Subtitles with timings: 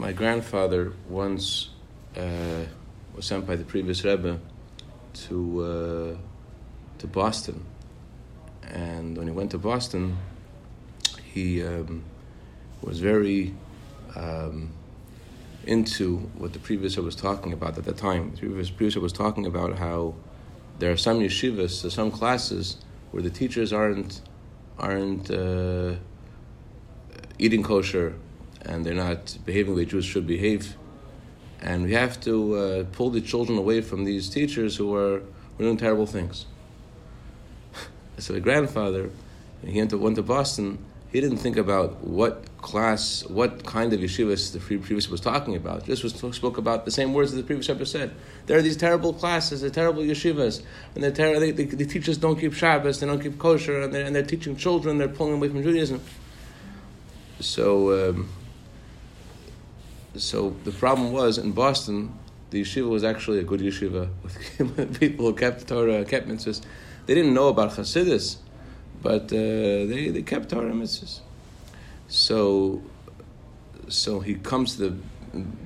[0.00, 1.68] my grandfather once
[2.16, 2.64] uh,
[3.14, 4.40] was sent by the previous Rebbe
[5.12, 6.16] to uh,
[6.98, 7.66] to Boston,
[8.62, 10.16] and when he went to Boston,
[11.34, 12.02] he um,
[12.80, 13.54] was very
[14.16, 14.72] um,
[15.66, 18.30] into what the previous Rebbe was talking about at the time.
[18.30, 20.14] The previous, Rebbe was talking about how
[20.78, 22.78] there are some yeshivas, some classes
[23.10, 24.22] where the teachers aren't
[24.78, 25.96] aren't uh,
[27.38, 28.14] eating kosher
[28.62, 30.76] and they're not behaving the way Jews should behave.
[31.60, 35.22] And we have to uh, pull the children away from these teachers who are
[35.58, 36.46] doing terrible things.
[38.18, 39.10] so the grandfather,
[39.64, 40.78] he went to, went to Boston,
[41.12, 45.84] he didn't think about what class, what kind of yeshivas the previous was talking about.
[45.84, 48.14] This was spoke about the same words that the previous Rebbe said.
[48.46, 50.62] There are these terrible classes, they're terrible yeshivas,
[50.94, 53.92] and they're ter- they, they, the teachers don't keep Shabbos, they don't keep kosher, and
[53.92, 56.00] they're, and they're teaching children, they're pulling away from Judaism.
[57.40, 58.28] So, um,
[60.16, 62.12] so the problem was in Boston,
[62.50, 64.08] the yeshiva was actually a good yeshiva
[64.58, 66.62] with people who kept Torah, kept mitzvahs.
[67.06, 68.36] They didn't know about Hasidus,
[69.02, 71.20] but uh, they, they kept Torah mitzvahs.
[72.08, 72.82] So,
[73.88, 74.96] so he comes to the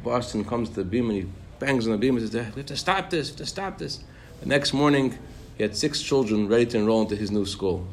[0.02, 1.26] Boston comes to the beam and he
[1.58, 3.28] bangs on the beam and says, "We have to stop this.
[3.28, 4.04] We have to stop this."
[4.40, 5.18] The next morning,
[5.56, 7.86] he had six children ready to enroll into his new school,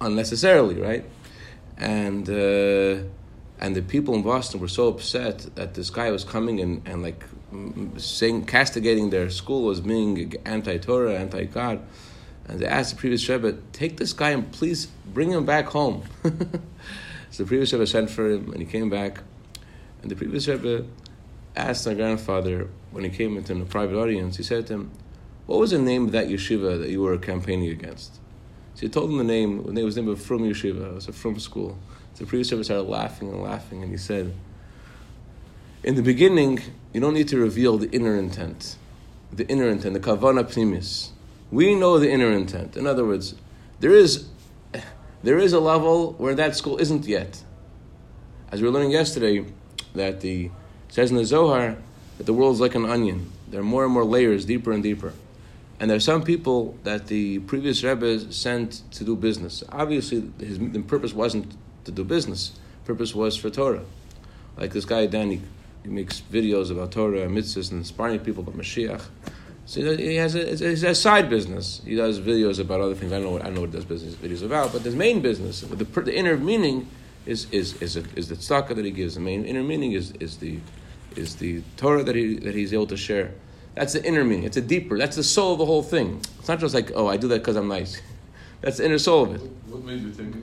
[0.00, 1.04] unnecessarily, right?
[1.78, 2.28] And.
[2.28, 3.08] Uh,
[3.60, 7.02] and the people in Boston were so upset that this guy was coming and, and
[7.02, 7.22] like
[7.98, 11.82] saying, castigating their school as being anti-Torah, anti-God.
[12.48, 16.04] And they asked the previous Rebbe, take this guy and please bring him back home.
[16.22, 19.20] so the previous Rebbe sent for him and he came back.
[20.00, 20.86] And the previous Rebbe
[21.54, 24.90] asked my grandfather, when he came into a private audience, he said to him,
[25.44, 28.19] what was the name of that yeshiva that you were campaigning against?
[28.80, 30.94] So he told him the name, the name was the name of Frum Yeshiva, it
[30.94, 31.78] was a Frum school.
[32.16, 34.32] The previous Rebbe started laughing and laughing, and he said,
[35.84, 36.60] In the beginning,
[36.94, 38.76] you don't need to reveal the inner intent,
[39.30, 41.10] the inner intent, the kavana pnimis.
[41.50, 42.74] We know the inner intent.
[42.74, 43.34] In other words,
[43.80, 44.28] there is,
[45.22, 47.44] there is a level where that school isn't yet.
[48.50, 49.44] As we were learning yesterday,
[49.94, 50.50] that the
[50.88, 51.76] says in the Zohar
[52.16, 53.30] that the world is like an onion.
[53.46, 55.12] There are more and more layers, deeper and deeper.
[55.80, 59.64] And there are some people that the previous Rebbe sent to do business.
[59.70, 62.52] Obviously, his the purpose wasn't to do business.
[62.84, 63.84] Purpose was for Torah.
[64.58, 65.40] Like this guy Danny,
[65.82, 69.02] he makes videos about Torah and mitzvahs and inspiring people about Mashiach.
[69.64, 71.80] So he has a, it's a side business.
[71.84, 73.12] He does videos about other things.
[73.12, 75.22] I don't know what I don't know what this business videos about, but his main
[75.22, 76.88] business, the, the inner meaning,
[77.24, 79.14] is is is, a, is the tzedakah that he gives.
[79.14, 80.58] The main inner meaning is is the
[81.16, 83.32] is the Torah that he that he's able to share.
[83.74, 84.44] That's the inner meaning.
[84.44, 84.98] It's a deeper.
[84.98, 86.20] That's the soul of the whole thing.
[86.38, 88.00] It's not just like oh I do that because I'm nice.
[88.60, 89.40] That's the inner soul of it.
[89.68, 90.34] What made you think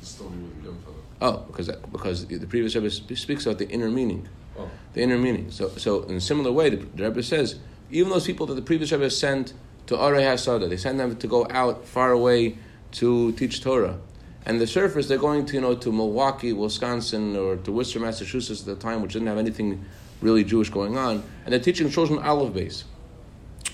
[0.00, 0.96] the story with the grandfather?
[1.20, 4.68] Oh, because because the previous Rebbe speaks about the inner meaning, Oh.
[4.94, 5.50] the inner meaning.
[5.50, 7.56] So so in a similar way, the, the Rebbe says
[7.90, 9.52] even those people that the previous Rebbe sent
[9.86, 12.56] to Arei Hasada, they send them to go out far away
[12.92, 13.98] to teach Torah.
[14.46, 18.60] And the surface, they're going to you know to Milwaukee, Wisconsin, or to Worcester, Massachusetts
[18.60, 19.84] at the time, which didn't have anything
[20.20, 22.84] really Jewish going on, and they're teaching children Aleph Beis.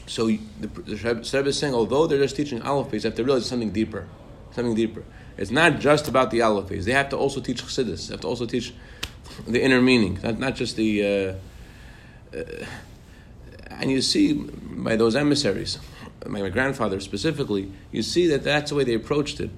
[0.07, 3.25] So the, the Rebbe is saying, although they're just teaching Aleph Beis, they have to
[3.25, 4.07] realize something deeper,
[4.53, 5.05] something deeper.
[5.37, 6.85] It's not just about the Aleph Beis.
[6.85, 8.09] They have to also teach Chassidus.
[8.09, 8.73] They have to also teach
[9.47, 11.39] the inner meaning, not, not just the.
[12.33, 12.67] Uh, uh,
[13.69, 15.79] and you see by those emissaries,
[16.27, 19.51] my, my grandfather specifically, you see that that's the way they approached it.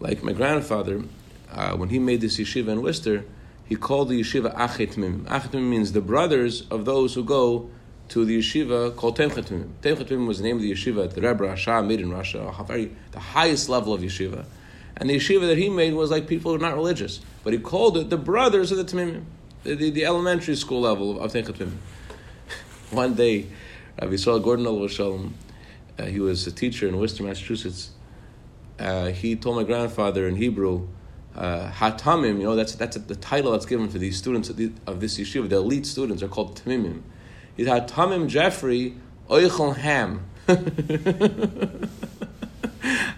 [0.00, 1.02] Like my grandfather,
[1.50, 3.24] uh, when he made this yeshiva in Worcester,
[3.72, 5.24] he called the yeshiva Achei Temimim.
[5.24, 7.70] Achetmim means the brothers of those who go
[8.10, 9.70] to the yeshiva called Tomchei Temimim.
[9.80, 12.94] Temchetmim was the name of the yeshiva that the Rebbe Rashab made in Russia, very,
[13.12, 14.44] the highest level of yeshiva.
[14.98, 17.20] And the yeshiva that he made was like people who are not religious.
[17.44, 19.24] But he called it the brothers of the Tamimim,
[19.62, 21.78] the, the, the elementary school level of Tomchei Temimim.
[22.90, 23.46] One day,
[23.98, 25.30] Rabbi Yisrael Gordon Al
[25.98, 27.92] uh, he was a teacher in Worcester, Massachusetts.
[28.78, 30.88] Uh, he told my grandfather in Hebrew,
[31.34, 34.72] uh, Hatamim, you know, that's, that's the title that's given to these students of, the,
[34.86, 35.48] of this yeshiva.
[35.48, 37.02] The elite students are called Tamimim.
[37.56, 38.94] He's Hatamim Jeffrey
[39.28, 40.26] Oichel Ham.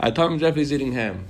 [0.00, 1.24] Hatamim Jeffrey's eating ham.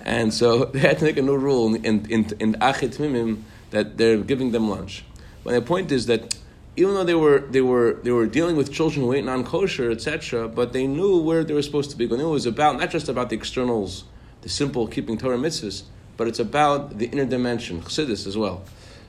[0.00, 2.04] And so they had to make a new rule in, in,
[2.38, 5.04] in, Achei Temimim that they're giving them lunch.
[5.44, 6.36] But the point is that
[6.76, 10.46] even though they were they were they were dealing with children who ate non-kosher, etc.,
[10.48, 12.06] but they knew where they were supposed to be.
[12.06, 14.04] Knew it was about not just about the externals,
[14.42, 15.84] the simple keeping Torah mitzvahs,
[16.16, 18.64] but it's about the inner dimension, chassidus as well.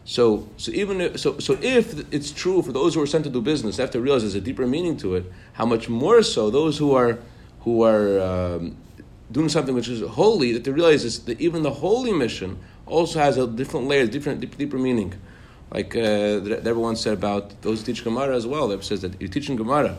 [0.05, 3.29] So, so even if, so, so if it's true for those who are sent to
[3.29, 5.25] do business, they have to realize there's a deeper meaning to it.
[5.53, 7.19] How much more so those who are
[7.61, 8.77] who are um,
[9.29, 13.19] doing something which is holy, that they realize is that even the holy mission also
[13.19, 15.13] has a different layer, different deep, deeper meaning.
[15.71, 18.69] Like uh, the Rebbe said about those who teach Gemara as well.
[18.69, 19.97] That says that you're teaching Gemara,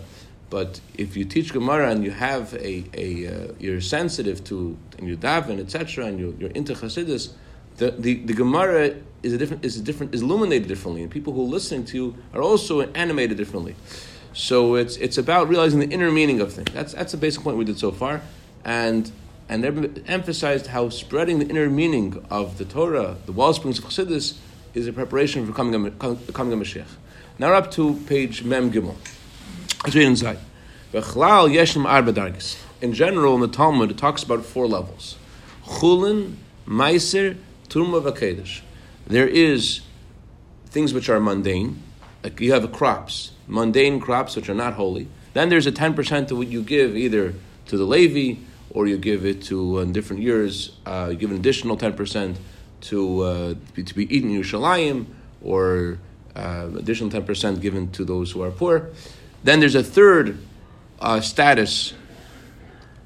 [0.50, 5.06] but if you teach Gemara and you have a, a uh, you're sensitive to and
[5.06, 6.06] you daven etc.
[6.06, 7.33] and you're, you're into Chassidus,
[7.77, 11.33] the, the, the Gemara is a different is a different is illuminated differently, and people
[11.33, 13.77] who are listening to you are also animated differently.
[14.33, 16.71] So it's it's about realizing the inner meaning of things.
[16.73, 18.23] That's that's the basic point we did so far,
[18.65, 19.11] and
[19.49, 24.37] and they emphasized how spreading the inner meaning of the Torah, the wellsprings of Chassidus,
[24.75, 26.87] is a preparation for becoming a, becoming a Mashiach.
[27.39, 28.97] Now we're up to page Mem Gimel.
[32.81, 35.17] In general, in the Talmud, it talks about four levels:
[35.65, 36.35] Chulin,
[36.67, 37.37] Meiser,
[37.69, 38.63] Turma, Vakedesh.
[39.07, 39.81] There is
[40.67, 41.83] things which are mundane,
[42.25, 45.09] like you have crops, mundane crops which are not holy.
[45.33, 47.35] Then there's a ten percent of what you give either
[47.67, 48.41] to the Levi
[48.71, 50.73] or you give it to uh, in different years.
[50.85, 52.37] Uh, you give an additional ten percent
[52.81, 55.07] to uh, be, to be eaten in Yerushalayim,
[55.43, 55.99] or
[56.37, 58.91] uh, additional ten percent given to those who are poor.
[59.44, 60.38] Then there's a third
[61.00, 61.94] uh, status,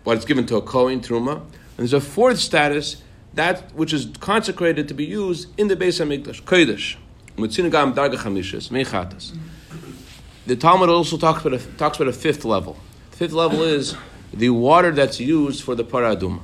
[0.04, 3.02] what is given to a Kohen Truma, and there's a fourth status
[3.34, 6.96] that which is consecrated to be used in the Beis Hamikdash, Kodesh.
[10.46, 12.76] The Talmud also talks about, a, talks about a fifth level.
[13.12, 13.94] The fifth level is
[14.34, 16.40] the water that's used for the para aduma.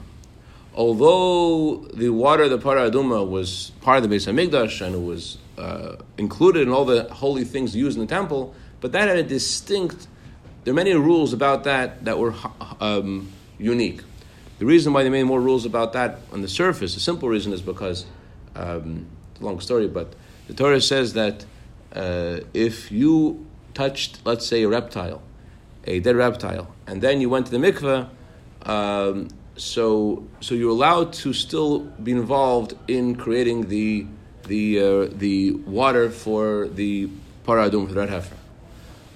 [0.75, 5.03] Although the water of the para aduma was part of the Beis Hamikdash and it
[5.03, 9.19] was uh, included in all the holy things used in the temple, but that had
[9.19, 10.07] a distinct.
[10.65, 12.35] There are many rules about that that were
[12.81, 14.03] um, unique.
[14.59, 17.53] The reason why they made more rules about that on the surface, the simple reason
[17.53, 18.07] is because
[18.57, 20.15] um, it's a long story, but
[20.49, 21.45] the Torah says that
[21.95, 25.23] uh, if you touched, let's say, a reptile,
[25.85, 28.09] a dead reptile, and then you went to the mikveh,
[28.63, 34.07] um, so so you're allowed to still be involved in creating the
[34.45, 37.09] the uh, the water for the
[37.47, 38.38] paradum for the red heifer.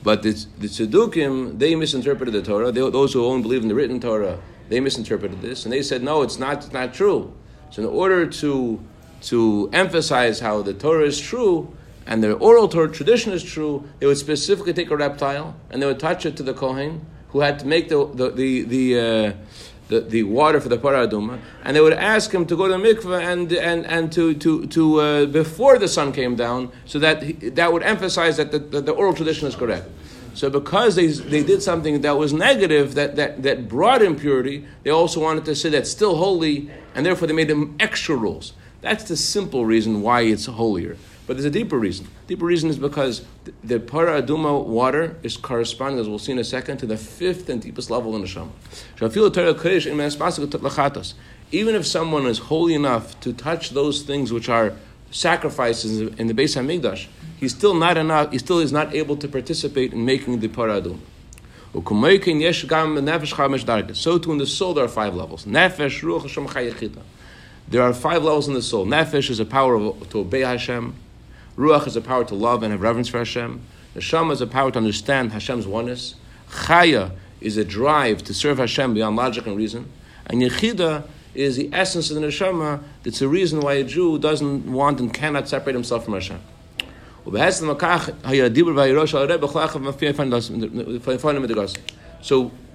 [0.02, 2.72] But the, the tzedukim, they misinterpreted the Torah.
[2.72, 6.02] They, those who only believe in the written Torah, they misinterpreted this, and they said,
[6.02, 7.32] no, it's not, it's not true.
[7.70, 8.80] So in order to
[9.22, 11.72] to emphasize how the Torah is true,
[12.06, 15.86] and the oral Torah tradition is true, they would specifically take a reptile and they
[15.86, 19.32] would touch it to the Kohen, who had to make the the the, the uh,
[19.92, 22.74] the, the water for the para aduma, and they would ask him to go to
[22.76, 26.98] the mikveh and and, and to to to uh, before the sun came down, so
[26.98, 29.86] that he, that would emphasize that the, that the oral tradition is correct.
[30.34, 34.90] So because they, they did something that was negative, that, that, that brought impurity, they
[34.90, 38.54] also wanted to say that's still holy, and therefore they made them extra rules.
[38.80, 40.96] That's the simple reason why it's holier.
[41.26, 42.08] But there's a deeper reason.
[42.26, 43.24] Deeper reason is because
[43.62, 47.48] the, para aduma water is corresponding, as we'll see in a second, to the fifth
[47.48, 48.48] and deepest level in the Shema.
[51.52, 54.72] Even if someone is holy enough to touch those things which are
[55.12, 57.06] sacrifices in the Beis Hamikdash,
[57.38, 58.32] he's still not enough.
[58.32, 60.98] He still is not able to participate in making the para aduma.
[61.74, 61.80] So
[64.18, 65.46] too in the soul there are five levels.
[65.46, 66.98] Nefesh, Ruach,
[67.68, 68.84] There are five levels in the soul.
[68.84, 70.94] Nefesh is a power of, to obey Hashem.
[71.56, 73.60] Ruach is a power to love and have reverence for Hashem.
[73.94, 76.14] Neshama is a power to understand Hashem's oneness.
[76.50, 79.90] Chaya is a drive to serve Hashem beyond logic and reason.
[80.26, 82.82] And Yechida is the essence of the neshama.
[83.02, 86.40] That's the reason why a Jew doesn't want and cannot separate himself from Hashem.
[87.24, 87.32] So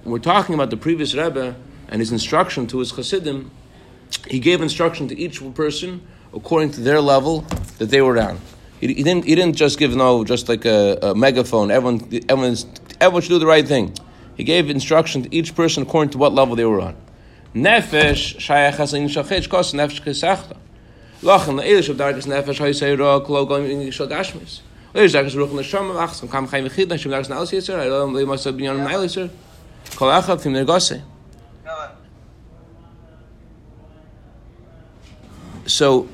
[0.04, 1.56] we're talking about the previous Rebbe
[1.88, 3.50] and his instruction to his Chassidim.
[4.28, 7.40] He gave instruction to each person according to their level
[7.78, 8.40] that they were on.
[8.80, 9.24] He, didn't.
[9.24, 11.70] He didn't just give no, just like a, a megaphone.
[11.70, 12.66] Everyone, everyone's,
[13.00, 13.94] everyone should do the right thing.
[14.36, 16.96] He gave instruction to each person according to what level they were on.
[17.54, 18.38] Nefesh.
[35.66, 36.08] So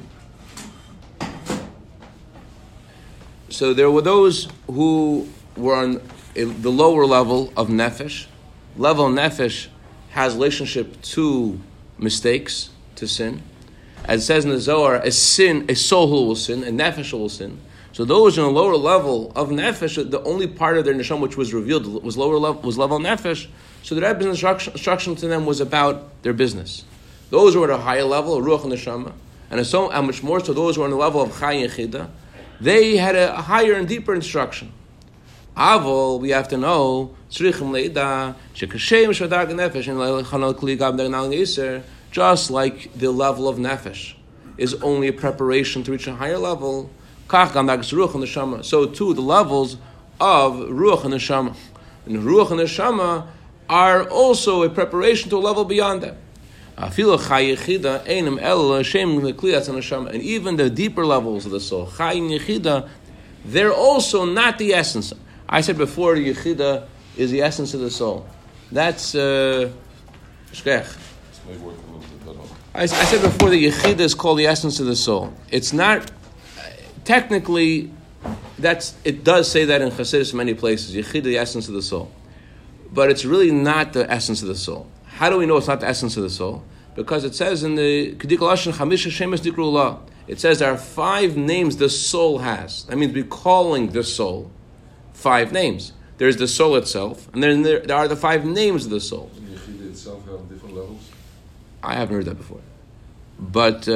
[3.65, 6.03] So there were those who were on
[6.35, 8.27] the lower level of nefesh.
[8.77, 9.69] Level nefesh
[10.11, 11.59] has relationship to
[11.97, 13.41] mistakes, to sin.
[14.05, 17.11] As it says in the Zohar, a sin, a soul who will sin, a nefesh
[17.15, 17.59] will sin.
[17.93, 21.39] So those in a lower level of nefesh, the only part of their neshama which
[21.39, 23.47] was revealed was lower level, was level nefesh.
[23.83, 26.85] So the Rebbe's instruction, instruction to them was about their business.
[27.31, 29.15] Those who were at a higher level, ruach neshama,
[29.51, 32.11] and so and much more so those who were on the level of chay chida,
[32.61, 34.73] they had a higher and deeper instruction.
[35.57, 37.61] Avol, we have to know, just
[42.51, 44.15] like the level of nefesh
[44.57, 46.91] is only a preparation to reach a higher level.
[47.29, 49.77] So too, the levels
[50.21, 51.57] of Ruach and Neshama.
[52.07, 53.27] And Ruach and Neshama
[53.69, 56.17] are also a preparation to a level beyond that.
[56.77, 56.99] And
[60.23, 61.89] even the deeper levels of the soul,
[63.45, 65.13] they're also not the essence.
[65.49, 68.27] I said before, Yechida is the essence of the soul.
[68.73, 69.71] That's uh,
[72.75, 75.33] I, I said before the Yechida is called the essence of the soul.
[75.51, 76.11] It's not
[77.05, 77.93] technically.
[78.59, 79.23] That's it.
[79.23, 80.95] Does say that in Chassidus many places.
[80.95, 82.11] Yechida, the essence of the soul,
[82.93, 84.89] but it's really not the essence of the soul.
[85.15, 86.65] How do we know it's not the essence of the soul?
[86.97, 91.37] Because it says in the Kedikal Lashon Chamisha Shemes Dikrullah, it says there are five
[91.37, 92.85] names the soul has.
[92.85, 94.51] That means we're calling the soul
[95.13, 95.93] five names.
[96.19, 99.31] There's the soul itself, and then there, there are the five names of the soul.
[99.83, 101.09] Itself have different levels?
[101.83, 102.61] I haven't heard that before.
[103.39, 103.93] But uh,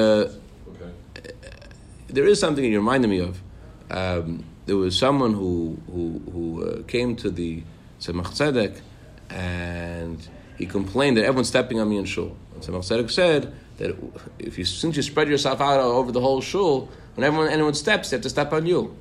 [0.70, 1.32] Okay.
[2.06, 3.40] there is something you reminded me of.
[3.90, 7.62] Um, there was someone who who, who uh, came to the
[8.00, 8.80] Tzemach Tzedek
[9.30, 12.36] and he complained that everyone's stepping on me in shul.
[12.54, 13.96] And Tzemach Tzedek said that
[14.38, 18.10] if you since you spread yourself out over the whole shul, when everyone anyone steps,
[18.10, 18.96] they have to step on you.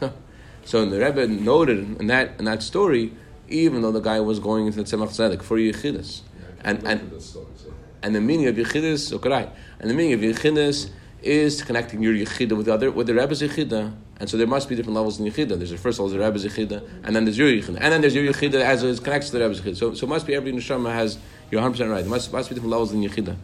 [0.64, 3.12] so the Rebbe noted in that in that story,
[3.48, 7.00] even though the guy was going into the Tzemach Tzedek for Yechidus, Yeah, and and
[7.00, 7.72] go through that story, so.
[8.02, 9.48] and the meaning of Yechidus, okay,
[9.80, 10.90] and the meaning of Yechidus
[11.22, 13.92] is connecting your Yechida with the other, with the Rebbe's Yechida.
[14.20, 15.56] And so there must be different levels in Yechida.
[15.56, 17.78] There's the first level, the Rebbe's Yechida, and then there's your Yechida.
[17.80, 19.76] And then there's your Yechida as it connects to the Rebbe's Yechida.
[19.76, 21.18] So, so must be every Neshama has,
[21.50, 22.00] you're 100% right.
[22.00, 23.36] There must, must be different levels in Yechida.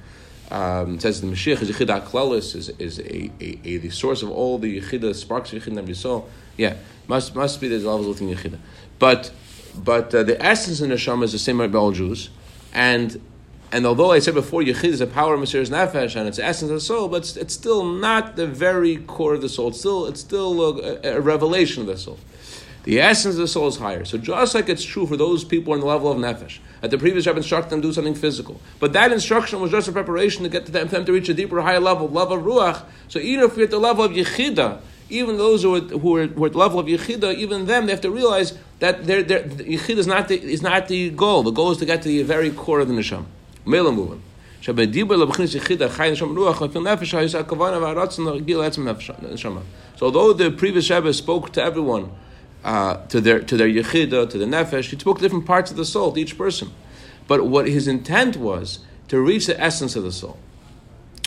[0.50, 4.30] Um, it says the Mashiach is Klalis, is, is a, a, a, the source of
[4.30, 6.24] all the Yechida, sparks of Yechida that saw.
[6.56, 6.76] Yeah,
[7.08, 8.58] must, must be there's levels within Yechida.
[8.98, 9.32] But,
[9.76, 12.30] but uh, the essence in Neshama is the same by all Jews.
[12.72, 13.20] And
[13.74, 16.44] and although I said before, Yechid is a power of Mesiris Nefesh and it's the
[16.44, 19.70] essence of the soul, but it's, it's still not the very core of the soul.
[19.70, 22.20] It's still, it's still a, a revelation of the soul.
[22.84, 24.04] The essence of the soul is higher.
[24.04, 26.98] So just like it's true for those people on the level of Nefesh, that the
[26.98, 28.60] previous Rebbe instructed them to do something physical.
[28.78, 31.34] But that instruction was just a preparation to get to them, them to reach a
[31.34, 32.84] deeper, higher level, level of Ruach.
[33.08, 36.26] So even if we're at the level of Yechida, even those who are, who are,
[36.28, 39.18] who are at the level of Yechida, even them, they have to realize that they're,
[39.18, 41.42] is not, the, is not the goal.
[41.42, 43.26] The goal is to get to the very core of the Neshama.
[49.97, 52.11] So although the previous Rebbe spoke to everyone,
[52.64, 55.85] uh, to their to their yechida, to the nefesh, he spoke different parts of the
[55.85, 56.73] soul, to each person.
[57.26, 60.38] But what his intent was to reach the essence of the soul.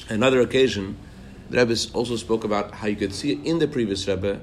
[0.09, 0.97] Another occasion,
[1.49, 4.41] the Rebbe also spoke about how you could see in the previous Rebbe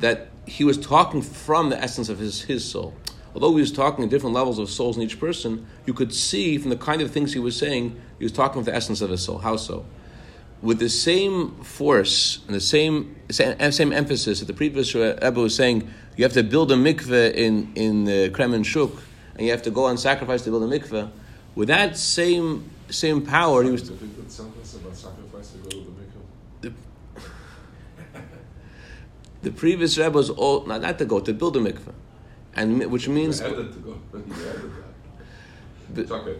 [0.00, 2.94] that he was talking from the essence of his, his soul.
[3.34, 6.56] Although he was talking at different levels of souls in each person, you could see
[6.56, 9.10] from the kind of things he was saying, he was talking with the essence of
[9.10, 9.38] his soul.
[9.38, 9.84] How so?
[10.62, 15.54] With the same force and the same same, same emphasis that the previous Rebbe was
[15.54, 18.96] saying, you have to build a mikveh in in uh, Kremenchuk,
[19.34, 21.10] and you have to go and sacrifice to build a mikveh.
[21.56, 23.82] With that same same power, he was.
[23.82, 25.76] Do you think that sentence about sacrifice to go to
[26.62, 26.74] the mikveh?
[29.42, 31.92] The previous Rebbe was all not, not to go to build a mikveh,
[32.56, 34.00] and which means You added to go.
[34.12, 34.72] You added
[35.92, 36.00] that.
[36.00, 36.36] It's okay.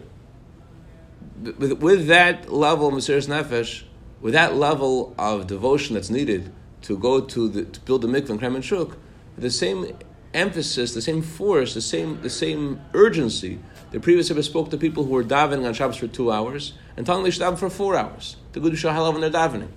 [1.57, 3.83] with, with that level of Mesiris Nefesh,
[4.21, 6.51] with that level of devotion that's needed
[6.83, 8.95] to go to the, to build the mikveh in Kremenchuk,
[9.37, 9.95] the same
[10.33, 13.59] emphasis, the same force, the same the same urgency.
[13.91, 17.05] The previous Rebbe spoke to people who were davening on Shabbos for two hours and
[17.05, 19.69] telling them they should daven for four hours to go to Shahalav when they're davening.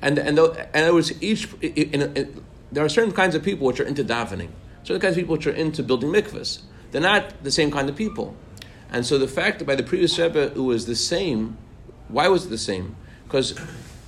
[0.00, 1.48] And and and it was each.
[1.62, 4.50] In, in, in, there are certain kinds of people which are into davening,
[4.84, 6.60] certain kinds of people which are into building mikvahs.
[6.92, 8.36] They're not the same kind of people.
[8.90, 11.56] And so the fact that by the previous Rebbe it was the same,
[12.08, 12.94] why was it the same?
[13.24, 13.58] Because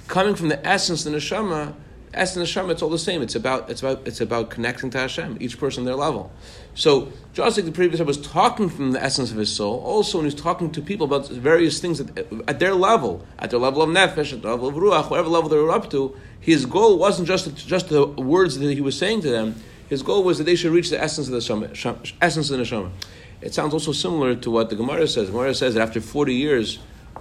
[0.07, 1.75] coming from the essence of the neshama,
[2.15, 3.23] essence of the neshama, it's all the same.
[3.23, 6.31] It's about it's about it's about connecting to Hashem, each person their level.
[6.75, 10.19] So just like the previous Rebbe was talking from the essence of his soul, also
[10.19, 13.83] when he's talking to people about various things at, at their level, at their level
[13.83, 16.99] of nefesh, at the level of ruach, whatever level they were up to, his goal
[16.99, 19.57] wasn't just just the words that he was saying to them.
[19.89, 22.59] His goal was that they should reach the essence of the neshama, sham- essence of
[22.59, 22.91] the.
[23.41, 25.27] It sounds also similar to what the Gemara says.
[25.27, 26.79] The Gemara says that after 40 years,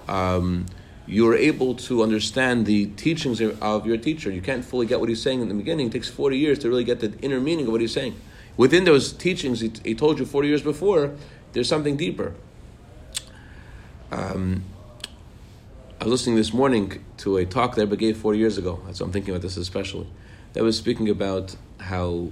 [0.08, 0.66] um,
[1.08, 4.32] you're able to understand the teachings of- your teacher.
[4.32, 5.88] You can't fully get what he's saying in the beginning.
[5.88, 8.16] It takes 40 years to really get the inner meaning of what he's saying.
[8.58, 11.12] Within those teachings he, he told you 40 years before,
[11.54, 12.34] there's something deeper.
[14.12, 14.64] Um,
[16.00, 18.82] I was listening this morning to a talk that Rebbe gave 40 years ago.
[18.86, 20.08] That's why I'm thinking about this especially.
[20.54, 22.30] That was speaking about how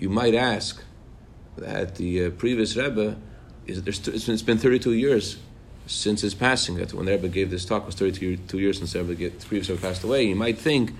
[0.00, 0.82] you might ask
[1.56, 3.16] that the uh, previous Rebbe,
[3.66, 5.36] is, it's been- it's been 32 years
[5.86, 6.76] since his passing.
[6.76, 9.14] That when the Rebbe gave this talk was 32 year- two years since the, Rebbe
[9.14, 10.24] get, the previous Rebbe passed away.
[10.24, 10.92] You might think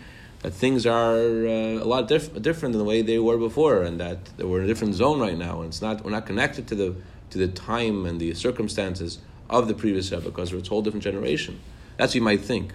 [0.42, 3.98] that things are uh, a lot diff- different than the way they were before, and
[4.00, 6.74] that we're in a different zone right now, and it's not we're not connected to
[6.74, 6.94] the
[7.30, 11.04] to the time and the circumstances of the previous Rebbe because it's a whole different
[11.04, 11.58] generation.
[11.96, 12.72] That's what you might think.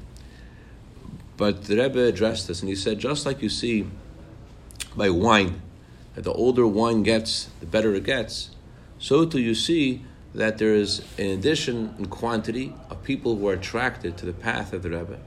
[1.38, 3.86] But the Rebbe addressed this, and he said, just like you see
[4.96, 5.62] by wine,
[6.16, 8.50] that the older wine gets, the better it gets,
[8.98, 10.04] so too you see
[10.34, 14.74] that there is an addition in quantity of people who are attracted to the path
[14.74, 15.20] of the Rebbe.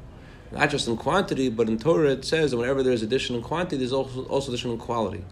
[0.52, 3.76] Not just in quantity, but in Torah it says that whenever there's addition in quantity,
[3.76, 5.24] there's also, also addition in quality.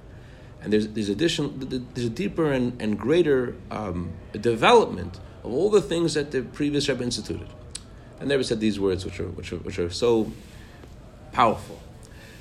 [0.63, 5.81] And there's, there's addition, there's a deeper and, and greater um, development of all the
[5.81, 7.49] things that the previous Rebbe instituted.
[8.21, 10.33] I never said these words, which are, which are, which are so
[11.33, 11.81] powerful.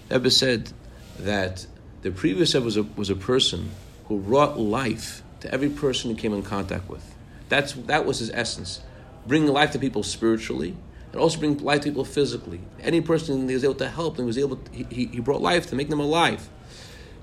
[0.10, 0.72] Rebbe said
[1.20, 1.68] that
[2.06, 3.72] the previous Rebbe was a, was a person
[4.10, 7.16] who brought life to every person he came in contact with.
[7.50, 8.82] That's, that was his essence.
[9.26, 10.78] Bringing life to people spiritually,
[11.12, 12.62] and also bring life to people physically.
[12.80, 15.66] Any person he was able to help, and was able to, he, he brought life
[15.72, 16.48] to make them alive.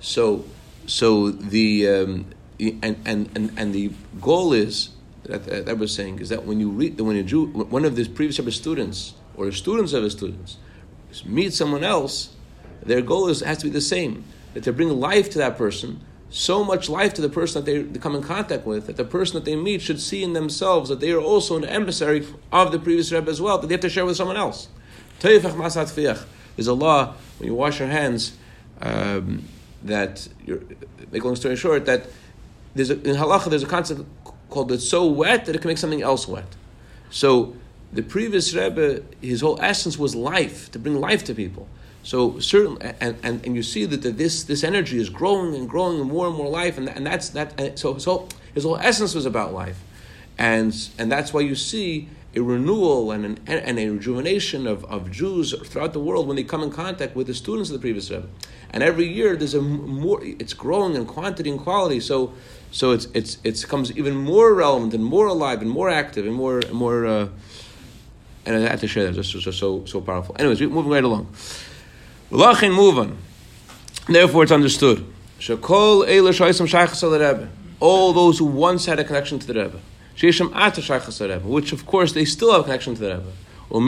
[0.01, 0.47] So,
[0.87, 2.27] so the um,
[2.59, 4.91] and, and, and, and the goal is
[5.27, 7.95] that, that, that was saying is that when you read when a Jew, one of
[7.95, 10.57] the previous his students or the students of his students
[11.25, 12.35] meet someone else,
[12.85, 16.01] their goal is has to be the same that they bring life to that person
[16.33, 19.35] so much life to the person that they come in contact with that the person
[19.35, 22.79] that they meet should see in themselves that they are also an emissary of the
[22.79, 24.69] previous Rebbe as well, that they have to share with someone else.
[25.21, 28.37] There's a law when you wash your hands
[28.81, 29.45] um,
[29.83, 30.27] that,
[31.13, 32.07] make a long story short, that
[32.75, 34.01] there's a, in halacha there's a concept
[34.49, 36.57] called it's so wet that it can make something else wet.
[37.11, 37.55] So
[37.93, 41.69] the previous Rebbe, his whole essence was life, to bring life to people.
[42.03, 45.69] So certainly, and, and, and you see that, that this this energy is growing and
[45.69, 47.59] growing and more and more life, and, and that's that.
[47.61, 49.81] And so so his whole essence was about life,
[50.37, 55.11] and and that's why you see a renewal and, an, and a rejuvenation of, of
[55.11, 58.11] Jews throughout the world when they come in contact with the students of the previous
[58.11, 58.27] Rebbe.
[58.71, 62.01] And every year there's a more, it's growing in quantity and quality.
[62.01, 62.33] So,
[62.71, 66.35] so it's it's it becomes even more relevant and more alive and more active and
[66.35, 67.07] more more.
[67.07, 67.29] Uh,
[68.47, 70.35] and I had to share that just, just so so powerful.
[70.39, 71.29] Anyways, moving right along.
[72.33, 73.19] Lachin move on.
[74.09, 75.05] Therefore, it's understood.
[75.39, 76.09] Shakol
[77.13, 77.51] Rebbe.
[77.79, 79.79] All those who once had a connection to the Rebbe.
[80.17, 83.31] Shesham Ata Rebbe, which of course they still have a connection to the Rebbe.
[83.71, 83.87] And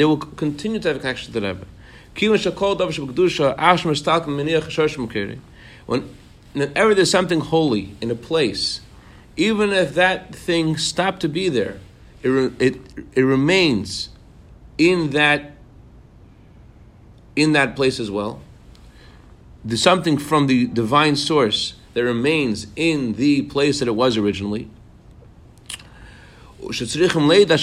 [0.00, 1.66] they will continue to have a connection to the Rebbe.
[6.54, 8.80] Whenever there's something holy in a place,
[9.36, 11.80] even if that thing stopped to be there,
[12.22, 12.80] it, it,
[13.14, 14.08] it remains
[14.78, 15.55] in that
[17.36, 18.40] in that place as well.
[19.64, 24.68] There's something from the divine source that remains in the place that it was originally.
[26.58, 27.60] Everyone has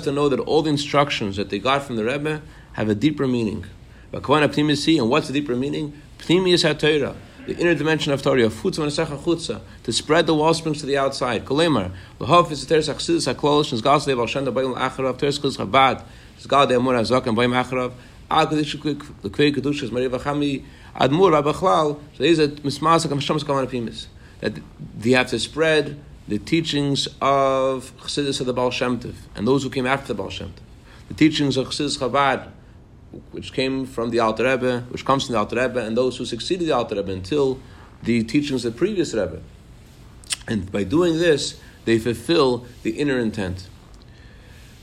[0.00, 2.42] to know that all the instructions that they got from the Rebbe
[2.74, 3.66] have a deeper meaning.
[4.12, 4.24] And
[5.10, 6.00] what's the deeper meaning?
[7.46, 11.44] The inner dimension of Torah, to spread the wall springs to the outside.
[16.46, 17.92] God Emor Azak and Bayim Acharav,
[18.30, 21.98] Al Kedish Lekvei Kedushas Maria Vachami Admur Rabachlal.
[22.16, 24.06] So these are Mismasak and Hashemas Kavan Apimis.
[24.40, 24.54] That
[24.98, 29.62] they have to spread the teachings of Chassidus of the Baal Shem Tov and those
[29.62, 31.08] who came after the Baal Shem Tov.
[31.08, 32.48] The teachings of Chassidus Chabad,
[33.32, 36.24] which came from the Alter Rebbe, which comes from the Alter Rebbe, and those who
[36.24, 37.58] succeeded the Alter Rebbe until
[38.02, 39.42] the teachings of the previous Rebbe.
[40.46, 43.68] And by doing this, they fulfill the inner intent.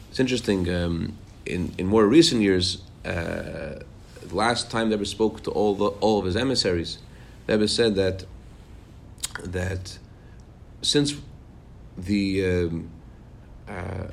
[0.10, 0.70] It's interesting.
[0.70, 3.80] Um, in, in more recent years, uh,
[4.22, 7.00] the last time Rebbe spoke to all, the, all of his emissaries,
[7.48, 8.26] Rebbe said that,
[9.44, 9.98] that
[10.82, 11.16] since
[11.98, 12.90] the, um,
[13.68, 14.08] uh,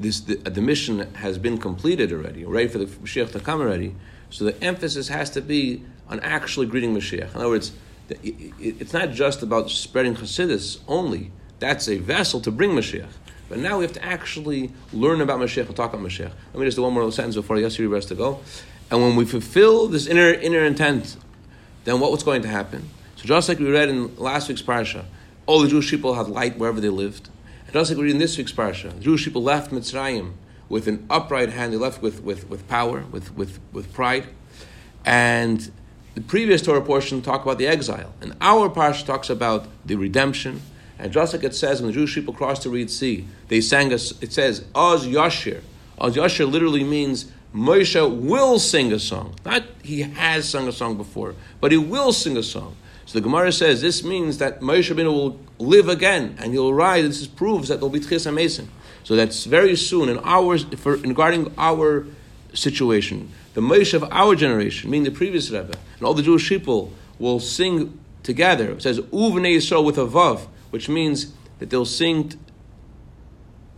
[0.00, 3.94] this, the, the, mission has been completed already, ready for the Mashiach to come already,
[4.30, 7.30] so the emphasis has to be on actually greeting Mashiach.
[7.34, 7.72] In other words,
[8.08, 11.32] it's not just about spreading Chassidus only.
[11.58, 13.08] That's a vessel to bring Mashiach.
[13.48, 16.32] But now we have to actually learn about Mashiach and talk about Mashiach.
[16.52, 18.40] Let me just do one more sentence before Yasir rest to go.
[18.90, 21.16] And when we fulfill this inner inner intent,
[21.84, 22.88] then what was going to happen?
[23.16, 25.04] So just like we read in last week's parsha,
[25.46, 27.28] all the Jewish people had light wherever they lived.
[27.64, 30.32] And just like we read in this week's parsha, the Jewish people left Mitzrayim
[30.68, 31.72] with an upright hand.
[31.72, 34.26] They left with, with, with power, with, with, with pride.
[35.04, 35.70] And
[36.14, 38.12] the previous Torah portion talk about the exile.
[38.20, 40.62] And our parsha talks about the redemption
[40.98, 43.92] and just like it says when the Jewish people crossed the Red Sea, they sang
[43.92, 44.12] us.
[44.22, 45.62] It says Oz Yashir.
[45.98, 49.34] Oz Yashir literally means Moshe will sing a song.
[49.44, 52.76] Not he has sung a song before, but he will sing a song.
[53.06, 57.06] So the Gemara says this means that Moshe Rabbeinu will live again and he'll rise.
[57.06, 58.68] This is, proves that there'll be Tchis Mason.
[59.04, 62.06] So that's very soon in ours for regarding our
[62.52, 63.30] situation.
[63.54, 67.38] The Moshe of our generation, meaning the previous Rebbe, and all the Jewish people will
[67.38, 68.72] sing together.
[68.72, 72.34] It says Uvnei Yisrael with a vav, which means that they'll sing.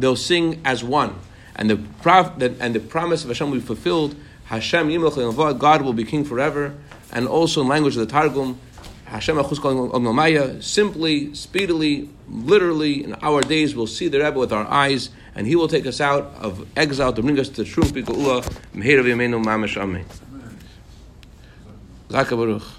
[0.01, 1.15] They'll sing as one,
[1.55, 1.79] and the
[2.59, 4.17] and the promise of Hashem will be fulfilled.
[4.47, 4.91] Hashem
[5.59, 6.75] God will be king forever,
[7.13, 8.59] and also in language of the Targum,
[9.05, 9.37] Hashem
[10.61, 15.55] simply, speedily, literally, in our days, we'll see the Rebbe with our eyes, and he
[15.55, 18.43] will take us out of exile to bring us to true Biku'ula,
[18.75, 19.05] Meher
[19.45, 20.05] Mamash Amen.
[22.37, 22.78] Baruch.